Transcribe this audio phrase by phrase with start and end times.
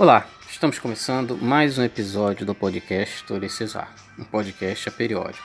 [0.00, 5.44] Olá, estamos começando mais um episódio do podcast Torre Cesar, um podcast a periódico.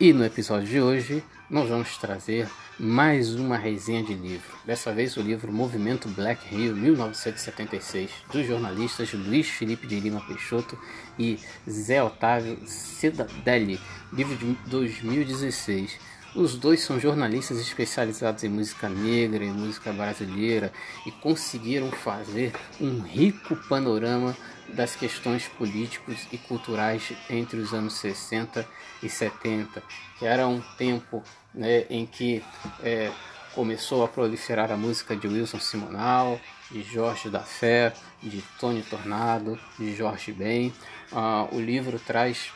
[0.00, 2.48] E no episódio de hoje nós vamos trazer
[2.80, 4.58] mais uma resenha de livro.
[4.64, 10.76] Dessa vez o livro Movimento Black Rio 1976, dos jornalistas Luiz Felipe de Lima Peixoto
[11.16, 11.38] e
[11.70, 13.80] Zé Otávio Cidadelli,
[14.12, 15.96] livro de 2016
[16.34, 20.72] os dois são jornalistas especializados em música negra e música brasileira
[21.06, 24.36] e conseguiram fazer um rico panorama
[24.68, 28.66] das questões políticos e culturais entre os anos 60
[29.02, 29.82] e 70,
[30.18, 31.22] que era um tempo
[31.54, 32.42] né, em que
[32.82, 33.12] é,
[33.54, 39.58] começou a proliferar a música de Wilson Simonal, de Jorge da Fé, de Tony Tornado,
[39.78, 40.72] de Jorge Ben.
[41.12, 42.50] Ah, o livro traz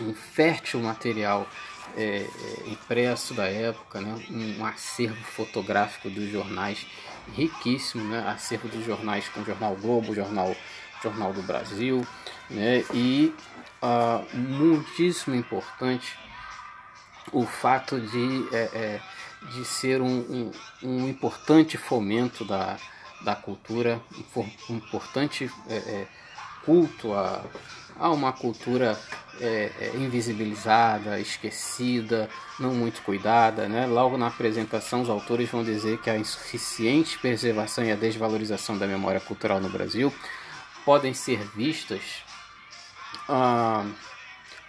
[0.00, 1.46] um fértil material
[1.96, 4.14] é, é, impresso da época, né?
[4.30, 6.86] um acervo fotográfico dos jornais
[7.34, 8.24] riquíssimo, né?
[8.28, 10.54] acervo dos jornais com o Jornal Globo, Jornal,
[11.02, 12.06] Jornal do Brasil,
[12.50, 12.84] né?
[12.92, 13.34] e
[13.82, 16.18] uh, muitíssimo importante
[17.32, 19.00] o fato de, é, é,
[19.52, 20.50] de ser um, um,
[20.82, 22.76] um, importante fomento da,
[23.24, 24.00] da cultura,
[24.68, 26.06] um importante é, é,
[26.64, 27.42] culto a,
[27.98, 28.98] a uma cultura
[29.40, 33.68] é, é, invisibilizada, esquecida, não muito cuidada.
[33.68, 33.86] Né?
[33.86, 38.86] Logo na apresentação, os autores vão dizer que a insuficiente preservação e a desvalorização da
[38.86, 40.12] memória cultural no Brasil
[40.84, 42.00] podem ser vistas
[43.28, 43.84] ah,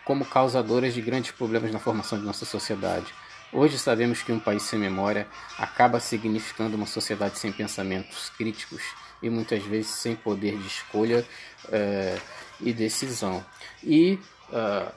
[0.03, 3.13] como causadoras de grandes problemas na formação de nossa sociedade.
[3.51, 8.81] Hoje sabemos que um país sem memória acaba significando uma sociedade sem pensamentos críticos
[9.21, 11.25] e muitas vezes sem poder de escolha
[11.71, 12.17] é,
[12.59, 13.45] e decisão.
[13.83, 14.91] E uh,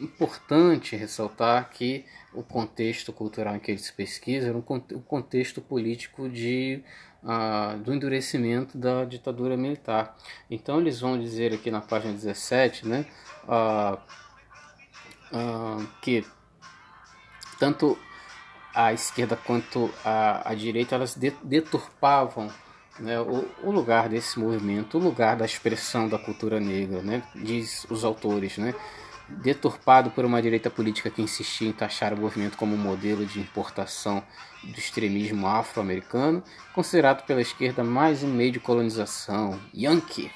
[0.00, 4.62] importante ressaltar que o contexto cultural em que eles pesquisam era um,
[5.00, 6.82] contexto político de,
[7.22, 10.16] uh, do endurecimento da ditadura militar.
[10.50, 13.06] Então eles vão dizer aqui na página 17 né,
[13.44, 13.98] uh,
[15.34, 16.24] uh, que
[17.58, 17.98] tanto
[18.74, 22.52] a esquerda quanto a, a direita elas deturpavam
[22.98, 27.86] né, o, o, lugar desse movimento, o lugar da expressão da cultura negra, né, diz
[27.90, 28.74] os autores, né,
[29.28, 33.40] deturpado por uma direita política que insistia em taxar o movimento como um modelo de
[33.40, 34.22] importação
[34.62, 36.42] do extremismo afro-americano,
[36.74, 40.30] considerado pela esquerda mais um meio de colonização, yankee,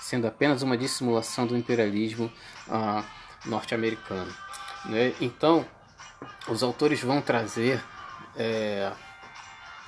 [0.00, 2.32] sendo apenas uma dissimulação do imperialismo
[2.68, 3.04] uh,
[3.44, 4.32] norte-americano.
[4.86, 5.12] Né?
[5.20, 5.66] Então,
[6.48, 7.82] os autores vão trazer
[8.36, 8.90] é,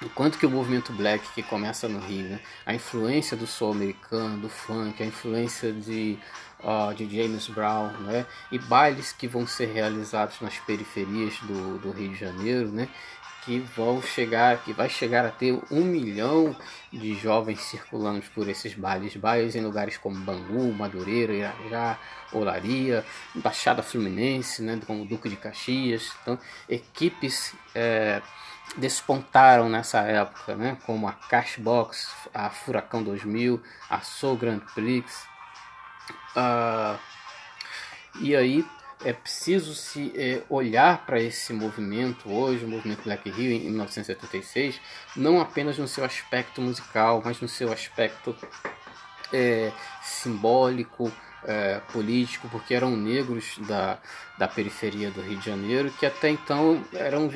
[0.04, 2.40] o quanto que o movimento black que começa no Rio, né?
[2.64, 6.18] a influência do soul americano, do funk, a influência de,
[6.60, 8.26] uh, de James Brown, né?
[8.50, 12.88] e bailes que vão ser realizados nas periferias do, do Rio de Janeiro, né?
[13.44, 16.56] Que vão chegar, que vai chegar a ter um milhão
[16.92, 21.98] de jovens circulando por esses bailes, bailes em lugares como Bangu, Madureira, Irajá,
[22.32, 23.04] Olaria,
[23.34, 26.38] Baixada Fluminense, né, como Duque de Caxias, então
[26.68, 28.22] equipes é,
[28.76, 30.78] despontaram nessa época, né?
[30.86, 35.26] como a Cashbox, a Furacão 2000, a Soul Grand Prix.
[36.36, 36.98] Uh,
[38.20, 38.64] e aí
[39.04, 44.80] é preciso se é, olhar para esse movimento hoje, o movimento Black Rio em 1976,
[45.16, 48.36] não apenas no seu aspecto musical, mas no seu aspecto
[49.32, 51.10] é, simbólico,
[51.44, 53.98] é, político, porque eram negros da,
[54.38, 57.28] da periferia do Rio de Janeiro que até então eram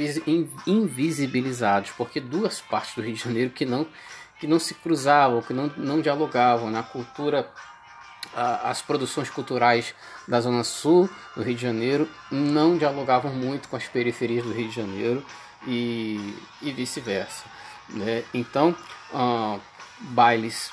[0.67, 3.87] invisibilizados, porque duas partes do Rio de Janeiro que não,
[4.39, 7.51] que não se cruzavam, que não, não dialogavam na cultura
[8.37, 9.95] as produções culturais
[10.29, 14.69] da Zona Sul do Rio de Janeiro não dialogavam muito com as periferias do Rio
[14.69, 15.25] de Janeiro
[15.67, 17.45] e, e vice-versa.
[17.89, 18.25] Né?
[18.35, 18.77] Então,
[19.13, 19.61] uh,
[20.01, 20.71] bailes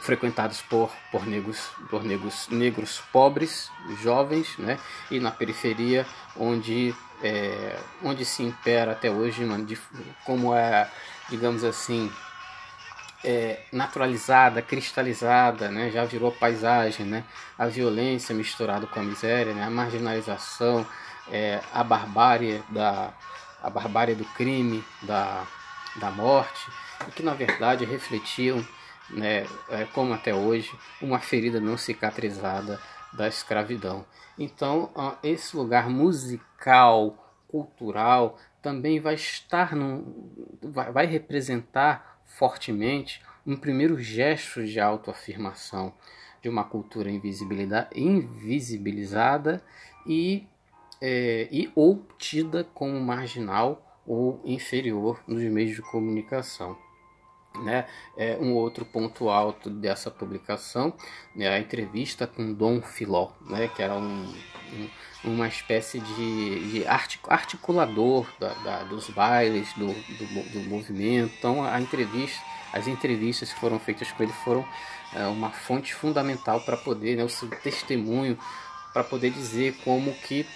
[0.00, 3.70] frequentados por, por negros por negros negros pobres
[4.02, 4.78] jovens né
[5.10, 6.04] e na periferia
[6.36, 9.78] onde é, onde se impera até hoje de,
[10.24, 10.90] como é
[11.30, 12.12] digamos assim
[13.24, 17.24] é, naturalizada cristalizada né já virou paisagem né
[17.58, 19.64] a violência misturada com a miséria né?
[19.64, 20.86] a marginalização
[21.30, 23.12] é, a barbárie da
[23.62, 25.44] a barbárie do crime da
[25.96, 26.70] da morte
[27.08, 28.64] e que na verdade refletiam
[29.10, 32.80] né, é, como até hoje, uma ferida não cicatrizada
[33.12, 34.04] da escravidão.
[34.38, 34.90] Então,
[35.22, 44.64] esse lugar musical, cultural, também vai estar, num, vai, vai representar fortemente um primeiro gesto
[44.64, 45.94] de autoafirmação
[46.42, 49.62] de uma cultura invisibilizada
[50.06, 50.46] e,
[51.00, 56.76] é, e ou tida como marginal ou inferior nos meios de comunicação.
[57.62, 57.86] Né?
[58.16, 60.92] É, um outro ponto alto dessa publicação
[61.36, 63.68] é a entrevista com Dom Filó, né?
[63.68, 64.34] que era um,
[64.72, 64.88] um,
[65.24, 71.32] uma espécie de, de articulador da, da, dos bailes, do, do, do, movimento.
[71.38, 72.40] Então, a entrevista,
[72.72, 74.66] as entrevistas que foram feitas com ele foram
[75.14, 78.38] é, uma fonte fundamental para poder, né, o seu testemunho,
[78.92, 80.46] para poder dizer como que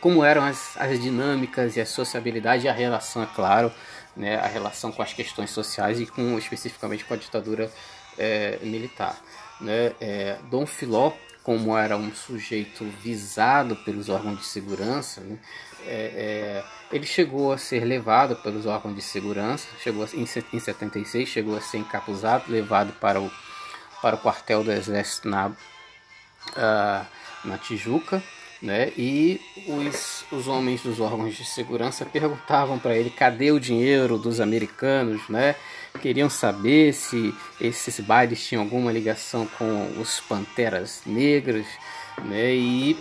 [0.00, 3.72] como eram as, as dinâmicas e a sociabilidade e a relação, é claro,
[4.16, 7.70] né, a relação com as questões sociais e com especificamente com a ditadura
[8.18, 9.18] é, militar.
[9.60, 9.92] Né?
[10.00, 11.12] É, Dom Filó,
[11.42, 15.38] como era um sujeito visado pelos órgãos de segurança, né,
[15.86, 20.60] é, é ele chegou a ser levado pelos órgãos de segurança, chegou a, em, em
[20.60, 23.32] 76 chegou a ser encapuzado, levado para o,
[24.02, 27.06] para o quartel do exército na, uh,
[27.44, 28.22] na Tijuca,
[28.62, 28.92] né?
[28.96, 34.40] E os, os homens dos órgãos de segurança perguntavam para ele cadê o dinheiro dos
[34.40, 35.56] americanos, né?
[36.00, 41.66] Queriam saber se esses bailes tinham alguma ligação com os panteras negras,
[42.24, 42.54] né?
[42.54, 42.96] E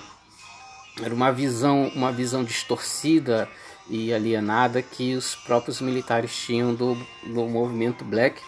[1.01, 3.47] era uma visão, uma visão distorcida
[3.87, 8.41] e alienada que os próprios militares tinham do, do movimento black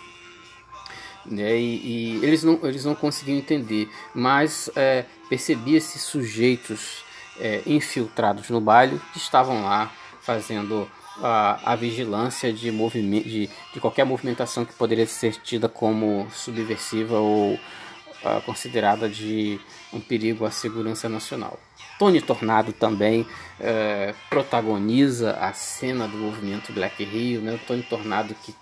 [1.26, 1.58] né?
[1.58, 7.04] E, e, eles, não, eles não conseguiam entender, mas é, percebia-se sujeitos
[7.40, 9.92] é, infiltrados no baile que estavam lá
[10.22, 10.90] fazendo
[11.22, 17.20] a, a vigilância de, movimento, de, de qualquer movimentação que poderia ser tida como subversiva
[17.20, 19.60] ou uh, considerada de
[19.92, 21.60] um perigo à segurança nacional.
[22.00, 23.26] Tony Tornado também
[23.60, 27.60] é, protagoniza a cena do movimento Black Rio, né?
[27.68, 28.56] Tony Tornado que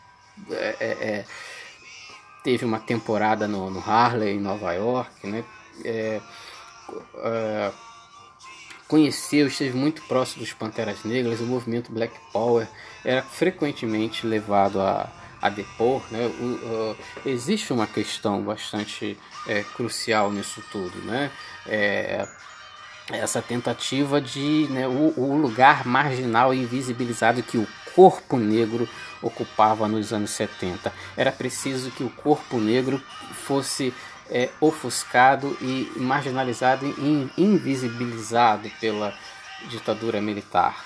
[0.52, 1.26] é, é, é
[2.44, 5.44] teve uma temporada no, no Harley, em Nova York, né?
[5.84, 6.22] É,
[7.24, 7.72] é,
[8.88, 12.68] conheceu, esteve muito próximo dos Panteras Negras, o movimento Black Power
[13.06, 15.10] era frequentemente levado a,
[15.42, 16.04] a depor.
[16.12, 16.26] Né?
[16.26, 19.18] O, uh, existe uma questão bastante
[19.48, 21.32] é, crucial nisso tudo, né?
[21.66, 22.28] É,
[23.10, 28.88] essa tentativa de né, o, o lugar marginal e invisibilizado que o corpo negro
[29.22, 30.92] ocupava nos anos 70.
[31.16, 33.02] Era preciso que o corpo negro
[33.34, 33.94] fosse
[34.30, 39.14] é, ofuscado e marginalizado e invisibilizado pela
[39.70, 40.86] ditadura militar.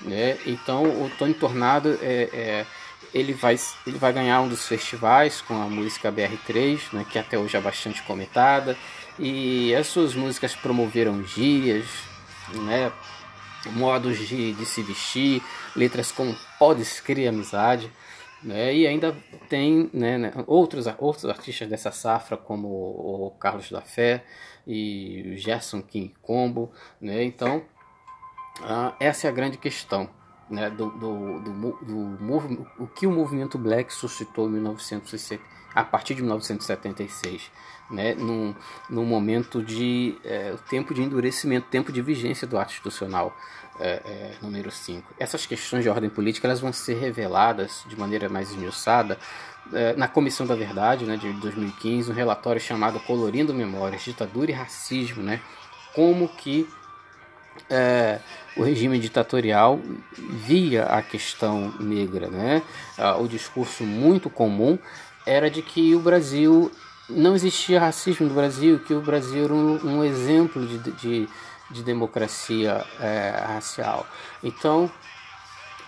[0.00, 0.38] Né?
[0.46, 2.66] Então o Tony Tornado é, é,
[3.14, 7.38] ele, vai, ele vai ganhar um dos festivais com a música BR3, né, que até
[7.38, 8.76] hoje é bastante comentada,
[9.18, 11.86] e as suas músicas promoveram gírias,
[12.52, 12.92] né,
[13.72, 15.42] modos de, de se vestir,
[15.74, 17.90] letras como Podes Criar Amizade,
[18.42, 18.74] né?
[18.74, 19.16] E ainda
[19.48, 24.24] tem né, né, outros, outros artistas dessa safra, como o Carlos da Fé
[24.66, 26.70] e o Gerson King Combo.
[27.00, 27.24] Né?
[27.24, 27.64] Então,
[28.62, 30.08] ah, essa é a grande questão.
[30.48, 35.42] Né, do, do, do, do, o que o movimento black suscitou em 1970,
[35.74, 37.50] a partir de 1976
[37.90, 38.54] né, num,
[39.04, 43.36] momento de é, tempo de endurecimento, tempo de vigência do ato institucional
[43.78, 45.14] é, é, número 5.
[45.18, 49.18] Essas questões de ordem política elas vão ser reveladas de maneira mais esmiuçada
[49.96, 55.24] na Comissão da Verdade né, de 2015, um relatório chamado Colorindo Memórias, Ditadura e Racismo,
[55.24, 55.40] né,
[55.92, 56.68] como que
[57.70, 58.18] é,
[58.56, 59.80] o regime ditatorial
[60.16, 62.28] via a questão negra.
[62.28, 62.62] Né?
[62.96, 64.78] Ah, o discurso muito comum
[65.26, 66.70] era de que o Brasil
[67.08, 71.28] não existia racismo no Brasil, que o Brasil era um, um exemplo de, de,
[71.70, 74.06] de democracia é, racial.
[74.42, 74.90] Então,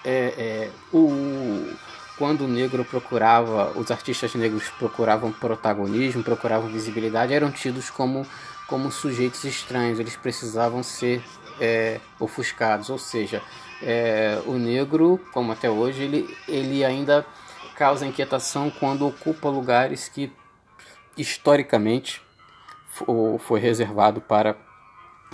[0.04, 1.72] é, é, o,
[2.16, 8.26] quando o negro procurava, os artistas negros procuravam protagonismo, procuravam visibilidade, eram tidos como,
[8.66, 11.22] como sujeitos estranhos, eles precisavam ser
[11.60, 13.42] é, ofuscados, ou seja,
[13.82, 17.24] é, o negro, como até hoje, ele, ele ainda
[17.76, 20.32] causa inquietação quando ocupa lugares que
[21.16, 22.20] historicamente
[23.38, 24.56] foi reservado para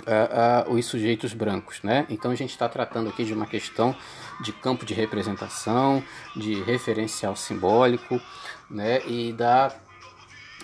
[0.01, 1.81] uh, uh, os sujeitos brancos.
[1.81, 2.05] Né?
[2.09, 3.95] Então a gente está tratando aqui de uma questão
[4.41, 6.03] de campo de representação,
[6.35, 8.21] de referencial simbólico
[8.69, 9.01] né?
[9.07, 9.75] e da,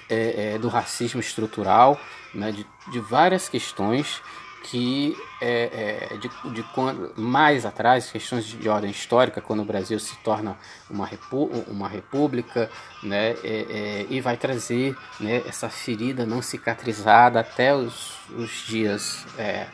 [0.10, 2.00] é, é, do racismo estrutural,
[2.34, 2.52] né?
[2.52, 4.22] de, de várias questões
[4.64, 10.00] que é, é, de, de quando, mais atrás, questões de ordem histórica, quando o Brasil
[10.00, 10.58] se torna
[10.90, 12.70] uma, repu, uma república,
[13.02, 19.26] né, é, é, e vai trazer né, essa ferida não cicatrizada até os, os dias
[19.38, 19.68] é,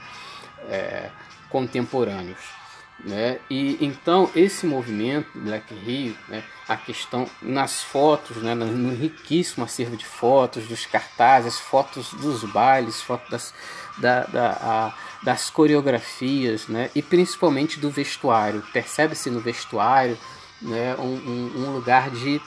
[0.69, 1.09] é,
[1.49, 2.56] contemporâneos.
[3.05, 3.39] Né?
[3.47, 9.95] E então esse movimento Black Rio, né, a questão nas fotos, né, no riquíssimo acervo
[9.95, 13.53] de fotos, dos cartazes, fotos dos bailes, fotos das,
[13.99, 18.63] da, da, a, das coreografias, né, e principalmente do vestuário.
[18.73, 20.17] Percebe-se no vestuário
[20.59, 22.41] né, um, um, um lugar de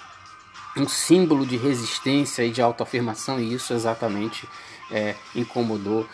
[0.77, 4.49] um símbolo de resistência e de autoafirmação, e isso exatamente
[4.91, 6.09] é, incomodou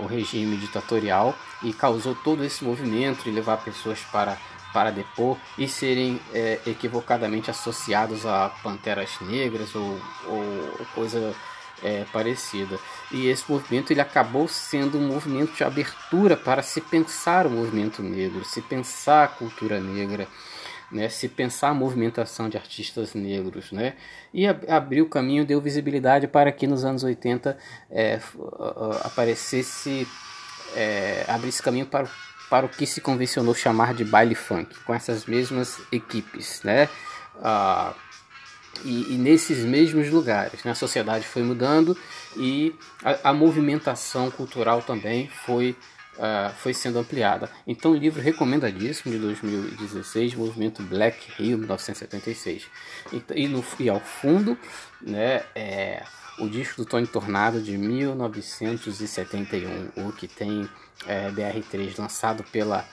[0.00, 4.36] o regime ditatorial e causou todo esse movimento de levar pessoas para,
[4.72, 11.34] para depor e serem é, equivocadamente associados a panteras negras ou, ou coisa
[11.82, 12.78] é, parecida.
[13.10, 18.02] E esse movimento ele acabou sendo um movimento de abertura para se pensar o movimento
[18.02, 20.26] negro, se pensar a cultura negra
[20.90, 23.94] né, se pensar a movimentação de artistas negros, né,
[24.32, 27.56] e abriu o caminho, deu visibilidade para que nos anos 80
[27.90, 28.20] é,
[29.04, 30.06] aparecesse,
[30.74, 32.08] é, abrisse caminho para,
[32.48, 36.88] para o que se convencionou chamar de baile funk, com essas mesmas equipes, né,
[37.42, 37.94] ah,
[38.84, 41.96] e, e, nesses mesmos lugares, né, a sociedade foi mudando
[42.36, 45.76] e a, a movimentação cultural também foi
[46.20, 47.48] uh, foi sendo ampliada.
[47.66, 52.66] Então, o livro recomendadíssimo de 2016, Movimento Black Rio, 1976.
[53.12, 54.58] E, e, no, e ao fundo,
[55.00, 56.02] né, é,
[56.38, 60.68] o disco do Tony Tornado de 1971, o que tem
[61.06, 62.86] é, BR3 lançado pela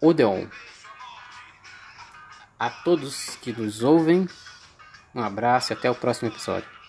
[0.00, 0.46] Odeon.
[2.58, 4.26] A todos que nos ouvem,
[5.14, 6.81] um abraço e até o próximo episódio.